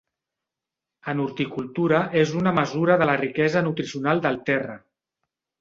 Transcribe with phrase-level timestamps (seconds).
[1.13, 4.81] En horticultura, és una mesura de la riquesa nutricional del terra.